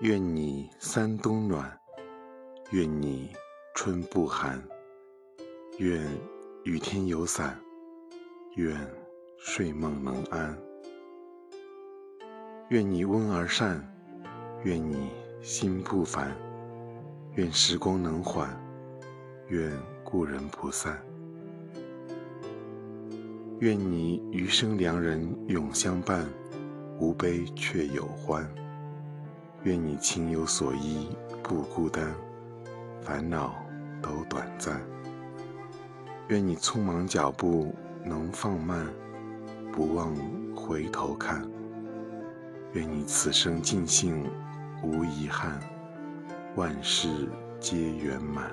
[0.00, 1.74] 愿你三冬暖，
[2.70, 3.30] 愿你
[3.74, 4.62] 春不寒，
[5.78, 6.06] 愿
[6.64, 7.58] 雨天有伞，
[8.56, 8.76] 愿
[9.38, 10.54] 睡梦能安。
[12.68, 13.82] 愿你温而善，
[14.64, 15.08] 愿你
[15.40, 16.36] 心不烦，
[17.36, 18.54] 愿时光能缓，
[19.48, 19.72] 愿
[20.04, 21.02] 故人不散。
[23.60, 26.28] 愿你余生良人永相伴，
[27.00, 28.46] 无悲却有欢。
[29.66, 31.08] 愿你情有所依
[31.42, 32.14] 不孤单，
[33.02, 33.56] 烦恼
[34.00, 34.80] 都短暂。
[36.28, 37.74] 愿你匆忙脚步
[38.04, 38.86] 能放慢，
[39.72, 40.14] 不忘
[40.54, 41.44] 回头看。
[42.74, 44.30] 愿你此生尽兴
[44.84, 45.58] 无遗憾，
[46.54, 48.48] 万事皆圆满。